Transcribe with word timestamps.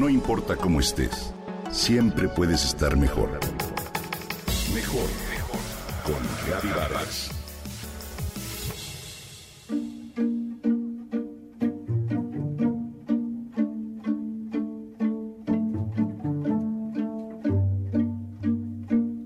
No 0.00 0.08
importa 0.08 0.56
cómo 0.56 0.80
estés, 0.80 1.34
siempre 1.70 2.26
puedes 2.26 2.64
estar 2.64 2.96
mejor. 2.96 3.38
Mejor, 4.74 5.06
mejor. 5.28 5.60
Con 6.06 6.72
Vargas. 6.74 7.30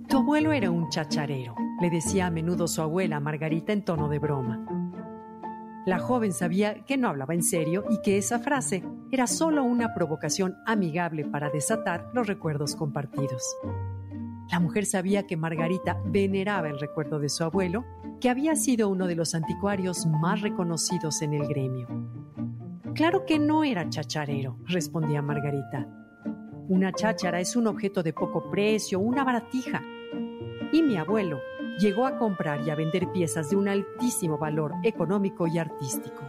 Tu 0.09 0.17
abuelo 0.17 0.51
era 0.51 0.73
un 0.73 0.89
chacharero, 0.91 1.55
le 1.81 1.89
decía 1.89 2.27
a 2.27 2.31
menudo 2.31 2.67
su 2.67 2.83
abuela 2.83 3.21
Margarita 3.21 3.73
en 3.73 3.85
tono 3.85 4.09
de 4.09 4.19
broma. 4.19 4.74
La 5.87 5.99
joven 5.99 6.33
sabía 6.33 6.85
que 6.85 6.97
no 6.97 7.09
hablaba 7.09 7.35
en 7.35 7.43
serio 7.43 7.85
y 7.91 8.01
que 8.01 8.17
esa 8.17 8.39
frase 8.39 8.83
era 9.11 9.27
solo 9.27 9.65
una 9.65 9.93
provocación 9.93 10.57
amigable 10.65 11.27
para 11.27 11.51
desatar 11.51 12.11
los 12.15 12.27
recuerdos 12.27 12.75
compartidos. 12.75 13.43
La 14.51 14.61
mujer 14.61 14.87
sabía 14.87 15.27
que 15.27 15.37
Margarita 15.37 16.01
veneraba 16.07 16.69
el 16.69 16.81
recuerdo 16.81 17.19
de 17.19 17.29
su 17.29 17.45
abuelo, 17.45 17.85
que 18.19 18.31
había 18.31 18.57
sido 18.57 18.89
uno 18.89 19.07
de 19.07 19.15
los 19.15 19.35
anticuarios 19.35 20.07
más 20.07 20.41
reconocidos 20.41 21.21
en 21.21 21.35
el 21.35 21.47
gremio. 21.47 21.87
Claro 22.95 23.27
que 23.27 23.39
no 23.39 23.63
era 23.63 23.89
chacharero, 23.91 24.57
respondía 24.67 25.21
Margarita. 25.21 25.87
Una 26.69 26.93
cháchara 26.93 27.41
es 27.41 27.57
un 27.57 27.67
objeto 27.67 28.03
de 28.03 28.15
poco 28.15 28.51
precio, 28.51 29.01
una 29.01 29.23
baratija. 29.23 29.83
Y 30.73 30.83
mi 30.83 30.97
abuelo 30.97 31.41
llegó 31.79 32.07
a 32.07 32.19
comprar 32.19 32.61
y 32.63 32.71
a 32.71 32.75
vender 32.75 33.11
piezas 33.13 33.51
de 33.51 33.57
un 33.57 33.69
altísimo 33.69 34.39
valor 34.39 34.73
económico 34.83 35.47
y 35.47 35.59
artístico. 35.59 36.23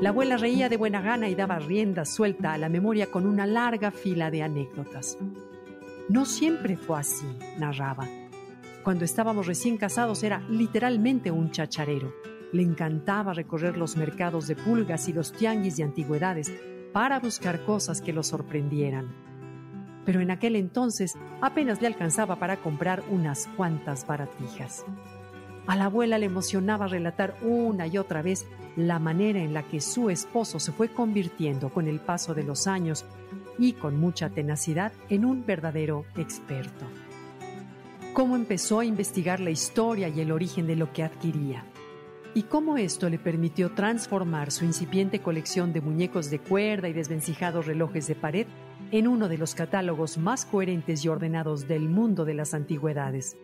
La 0.00 0.10
abuela 0.10 0.36
reía 0.36 0.68
de 0.68 0.76
buena 0.76 1.02
gana 1.02 1.28
y 1.28 1.34
daba 1.34 1.58
rienda 1.58 2.04
suelta 2.04 2.54
a 2.54 2.58
la 2.58 2.68
memoria 2.68 3.10
con 3.10 3.26
una 3.26 3.46
larga 3.46 3.90
fila 3.90 4.30
de 4.30 4.42
anécdotas. 4.42 5.18
No 6.08 6.24
siempre 6.24 6.76
fue 6.76 7.00
así, 7.00 7.26
narraba. 7.58 8.08
Cuando 8.82 9.04
estábamos 9.04 9.46
recién 9.46 9.76
casados 9.76 10.22
era 10.22 10.40
literalmente 10.48 11.30
un 11.30 11.50
chacharero. 11.50 12.14
Le 12.52 12.62
encantaba 12.62 13.34
recorrer 13.34 13.76
los 13.76 13.96
mercados 13.96 14.46
de 14.46 14.56
pulgas 14.56 15.08
y 15.08 15.12
los 15.12 15.32
tianguis 15.32 15.76
de 15.76 15.84
antigüedades 15.84 16.50
para 16.92 17.20
buscar 17.20 17.64
cosas 17.64 18.00
que 18.00 18.12
lo 18.12 18.22
sorprendieran 18.22 19.30
pero 20.04 20.20
en 20.20 20.30
aquel 20.30 20.56
entonces 20.56 21.16
apenas 21.40 21.80
le 21.80 21.86
alcanzaba 21.86 22.36
para 22.36 22.56
comprar 22.56 23.02
unas 23.10 23.48
cuantas 23.56 24.06
baratijas. 24.06 24.84
A 25.66 25.76
la 25.76 25.84
abuela 25.84 26.18
le 26.18 26.26
emocionaba 26.26 26.88
relatar 26.88 27.36
una 27.42 27.86
y 27.86 27.98
otra 27.98 28.22
vez 28.22 28.46
la 28.76 28.98
manera 28.98 29.40
en 29.40 29.54
la 29.54 29.62
que 29.62 29.80
su 29.80 30.10
esposo 30.10 30.58
se 30.58 30.72
fue 30.72 30.88
convirtiendo 30.88 31.68
con 31.68 31.86
el 31.86 32.00
paso 32.00 32.34
de 32.34 32.42
los 32.42 32.66
años 32.66 33.04
y 33.58 33.74
con 33.74 33.98
mucha 33.98 34.30
tenacidad 34.30 34.92
en 35.10 35.24
un 35.24 35.44
verdadero 35.44 36.04
experto. 36.16 36.86
Cómo 38.14 38.36
empezó 38.36 38.80
a 38.80 38.84
investigar 38.84 39.38
la 39.38 39.50
historia 39.50 40.08
y 40.08 40.20
el 40.20 40.32
origen 40.32 40.66
de 40.66 40.76
lo 40.76 40.92
que 40.92 41.04
adquiría. 41.04 41.64
Y 42.34 42.44
cómo 42.44 42.76
esto 42.76 43.08
le 43.08 43.18
permitió 43.18 43.72
transformar 43.72 44.50
su 44.50 44.64
incipiente 44.64 45.20
colección 45.20 45.72
de 45.72 45.80
muñecos 45.80 46.30
de 46.30 46.38
cuerda 46.38 46.88
y 46.88 46.92
desvencijados 46.92 47.66
relojes 47.66 48.06
de 48.06 48.14
pared 48.14 48.46
en 48.92 49.06
uno 49.06 49.28
de 49.28 49.38
los 49.38 49.54
catálogos 49.54 50.18
más 50.18 50.44
coherentes 50.44 51.04
y 51.04 51.08
ordenados 51.08 51.68
del 51.68 51.88
mundo 51.88 52.24
de 52.24 52.34
las 52.34 52.54
antigüedades. 52.54 53.36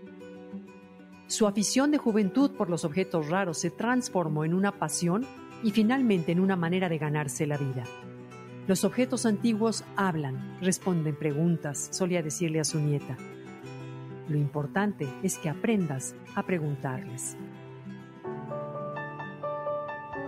Su 1.29 1.47
afición 1.47 1.91
de 1.91 1.99
juventud 1.99 2.53
por 2.53 2.71
los 2.71 2.85
objetos 2.85 3.29
raros 3.29 3.59
se 3.59 3.71
transformó 3.71 4.45
en 4.45 4.55
una 4.55 4.73
pasión 4.73 5.27
y 5.63 5.71
finalmente 5.71 6.33
en 6.33 6.41
una 6.41 6.57
manera 6.57 6.89
de 6.89 6.99
ganarse 6.99 7.47
la 7.47 7.57
vida. 7.57 7.85
Los 8.67 8.85
objetos 8.85 9.27
antiguos 9.27 9.85
hablan, 9.97 10.59
responden 10.61 11.17
preguntas, 11.17 11.89
solía 11.93 12.23
decirle 12.23 12.61
a 12.61 12.65
su 12.65 12.81
nieta. 12.81 13.17
Lo 14.29 14.37
importante 14.37 15.09
es 15.23 15.39
que 15.39 15.49
aprendas 15.49 16.17
a 16.35 16.43
preguntarles. 16.43 17.37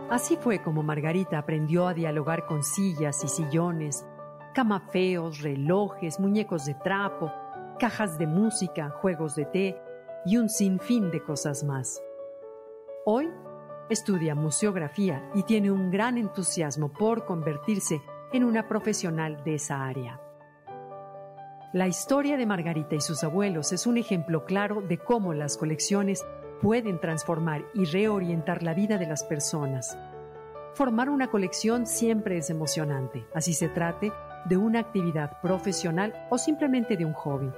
Así 0.08 0.38
fue 0.40 0.62
como 0.62 0.82
Margarita 0.82 1.38
aprendió 1.38 1.86
a 1.86 1.94
dialogar 1.94 2.46
con 2.46 2.62
sillas 2.62 3.22
y 3.24 3.28
sillones, 3.28 4.06
camafeos, 4.58 5.40
relojes, 5.40 6.18
muñecos 6.18 6.66
de 6.66 6.74
trapo, 6.74 7.32
cajas 7.78 8.18
de 8.18 8.26
música, 8.26 8.90
juegos 8.90 9.36
de 9.36 9.44
té 9.44 9.80
y 10.26 10.36
un 10.36 10.48
sinfín 10.48 11.12
de 11.12 11.22
cosas 11.22 11.62
más. 11.62 12.02
Hoy 13.06 13.30
estudia 13.88 14.34
museografía 14.34 15.30
y 15.32 15.44
tiene 15.44 15.70
un 15.70 15.92
gran 15.92 16.18
entusiasmo 16.18 16.92
por 16.92 17.24
convertirse 17.24 18.02
en 18.32 18.42
una 18.42 18.66
profesional 18.66 19.44
de 19.44 19.54
esa 19.54 19.84
área. 19.84 20.20
La 21.72 21.86
historia 21.86 22.36
de 22.36 22.46
Margarita 22.46 22.96
y 22.96 23.00
sus 23.00 23.22
abuelos 23.22 23.70
es 23.72 23.86
un 23.86 23.96
ejemplo 23.96 24.44
claro 24.44 24.82
de 24.82 24.98
cómo 24.98 25.34
las 25.34 25.56
colecciones 25.56 26.26
pueden 26.60 26.98
transformar 26.98 27.64
y 27.74 27.84
reorientar 27.84 28.64
la 28.64 28.74
vida 28.74 28.98
de 28.98 29.06
las 29.06 29.22
personas. 29.22 29.96
Formar 30.74 31.10
una 31.10 31.30
colección 31.30 31.86
siempre 31.86 32.38
es 32.38 32.50
emocionante, 32.50 33.24
así 33.32 33.54
se 33.54 33.68
trate 33.68 34.12
de 34.48 34.56
una 34.56 34.80
actividad 34.80 35.40
profesional 35.40 36.14
o 36.30 36.38
simplemente 36.38 36.96
de 36.96 37.04
un 37.04 37.12
hobby. 37.12 37.50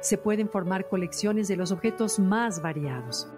Se 0.00 0.18
pueden 0.18 0.48
formar 0.48 0.88
colecciones 0.88 1.48
de 1.48 1.56
los 1.56 1.70
objetos 1.70 2.18
más 2.18 2.62
variados. 2.62 3.28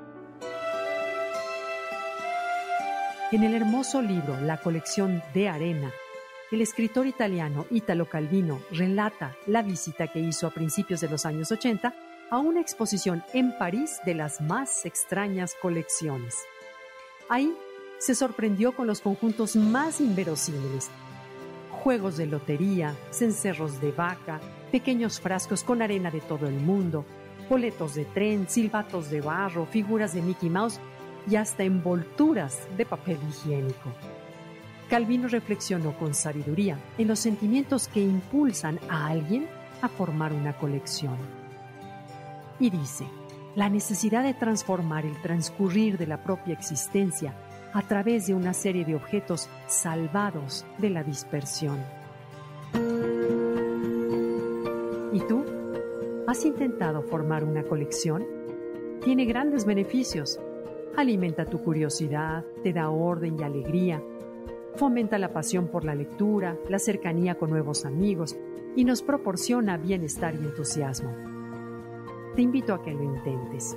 En 3.32 3.42
el 3.42 3.54
hermoso 3.54 4.00
libro 4.02 4.40
La 4.40 4.58
colección 4.58 5.22
de 5.34 5.48
arena, 5.48 5.90
el 6.52 6.60
escritor 6.60 7.08
italiano 7.08 7.66
Italo 7.70 8.08
Calvino 8.08 8.60
relata 8.70 9.34
la 9.46 9.62
visita 9.62 10.06
que 10.06 10.20
hizo 10.20 10.46
a 10.46 10.50
principios 10.50 11.00
de 11.00 11.08
los 11.08 11.26
años 11.26 11.50
80 11.50 11.92
a 12.30 12.38
una 12.38 12.60
exposición 12.60 13.24
en 13.32 13.56
París 13.58 14.00
de 14.04 14.14
las 14.14 14.40
más 14.40 14.86
extrañas 14.86 15.56
colecciones. 15.60 16.36
Ahí 17.28 17.52
se 17.98 18.14
sorprendió 18.14 18.76
con 18.76 18.86
los 18.86 19.00
conjuntos 19.00 19.56
más 19.56 20.00
inverosímiles 20.00 20.90
juegos 21.86 22.16
de 22.16 22.26
lotería, 22.26 22.96
cencerros 23.12 23.80
de 23.80 23.92
vaca, 23.92 24.40
pequeños 24.72 25.20
frascos 25.20 25.62
con 25.62 25.82
arena 25.82 26.10
de 26.10 26.20
todo 26.20 26.48
el 26.48 26.56
mundo, 26.56 27.04
boletos 27.48 27.94
de 27.94 28.04
tren, 28.04 28.48
silbatos 28.48 29.08
de 29.08 29.20
barro, 29.20 29.66
figuras 29.66 30.12
de 30.12 30.20
Mickey 30.20 30.50
Mouse 30.50 30.80
y 31.30 31.36
hasta 31.36 31.62
envolturas 31.62 32.66
de 32.76 32.86
papel 32.86 33.18
higiénico. 33.30 33.92
Calvino 34.90 35.28
reflexionó 35.28 35.96
con 35.96 36.12
sabiduría 36.12 36.76
en 36.98 37.06
los 37.06 37.20
sentimientos 37.20 37.86
que 37.86 38.00
impulsan 38.00 38.80
a 38.88 39.06
alguien 39.06 39.46
a 39.80 39.86
formar 39.86 40.32
una 40.32 40.58
colección. 40.58 41.16
Y 42.58 42.70
dice, 42.70 43.06
la 43.54 43.68
necesidad 43.68 44.24
de 44.24 44.34
transformar 44.34 45.06
el 45.06 45.22
transcurrir 45.22 45.98
de 45.98 46.08
la 46.08 46.24
propia 46.24 46.54
existencia 46.54 47.32
a 47.76 47.82
través 47.82 48.26
de 48.26 48.32
una 48.32 48.54
serie 48.54 48.86
de 48.86 48.94
objetos 48.94 49.50
salvados 49.66 50.64
de 50.78 50.88
la 50.88 51.04
dispersión. 51.04 51.76
¿Y 55.12 55.20
tú? 55.28 55.44
¿Has 56.26 56.46
intentado 56.46 57.02
formar 57.02 57.44
una 57.44 57.64
colección? 57.64 58.24
Tiene 59.04 59.26
grandes 59.26 59.66
beneficios. 59.66 60.40
Alimenta 60.96 61.44
tu 61.44 61.62
curiosidad, 61.62 62.46
te 62.62 62.72
da 62.72 62.88
orden 62.88 63.38
y 63.38 63.42
alegría, 63.42 64.02
fomenta 64.76 65.18
la 65.18 65.34
pasión 65.34 65.68
por 65.68 65.84
la 65.84 65.94
lectura, 65.94 66.56
la 66.70 66.78
cercanía 66.78 67.34
con 67.34 67.50
nuevos 67.50 67.84
amigos 67.84 68.38
y 68.74 68.84
nos 68.84 69.02
proporciona 69.02 69.76
bienestar 69.76 70.34
y 70.34 70.38
entusiasmo. 70.38 71.14
Te 72.36 72.40
invito 72.40 72.72
a 72.72 72.82
que 72.82 72.94
lo 72.94 73.02
intentes. 73.02 73.76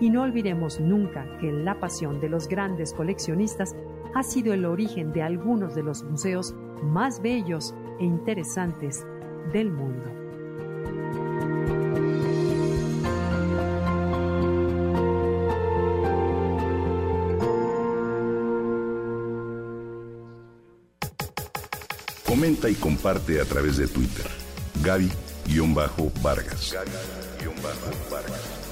Y 0.00 0.10
no 0.10 0.22
olvidemos 0.22 0.78
nunca 0.80 1.26
que 1.38 1.50
la 1.50 1.80
pasión 1.80 2.20
de 2.20 2.28
los 2.28 2.48
grandes 2.48 2.92
coleccionistas 2.92 3.74
ha 4.14 4.22
sido 4.22 4.52
el 4.52 4.64
origen 4.64 5.12
de 5.12 5.22
algunos 5.22 5.74
de 5.74 5.82
los 5.82 6.02
museos 6.04 6.54
más 6.82 7.20
bellos 7.20 7.74
e 8.00 8.04
interesantes 8.04 9.04
del 9.52 9.70
mundo. 9.70 10.18
Comenta 22.24 22.68
y 22.68 22.74
comparte 22.74 23.40
a 23.40 23.44
través 23.44 23.78
de 23.78 23.88
Twitter. 23.88 24.26
Gaby-Vargas. 24.84 26.72
Gaby-Vargas. 26.72 28.67